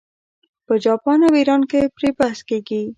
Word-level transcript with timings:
په 0.65 0.73
جاپان 0.85 1.19
او 1.27 1.33
ایران 1.39 1.61
کې 1.71 1.81
پرې 1.95 2.09
بحث 2.19 2.39
کیږي. 2.49 2.81